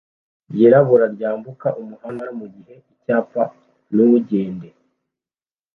[0.51, 3.43] ryirabura ryambuka umuhanda mugihe icyapa
[3.93, 4.67] "Ntugende"